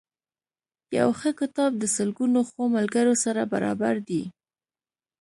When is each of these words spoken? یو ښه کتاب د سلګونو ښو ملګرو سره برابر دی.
یو 0.97 1.09
ښه 1.19 1.29
کتاب 1.39 1.71
د 1.77 1.83
سلګونو 1.95 2.39
ښو 2.49 2.61
ملګرو 2.77 3.13
سره 3.23 3.41
برابر 3.53 3.95
دی. 4.07 4.23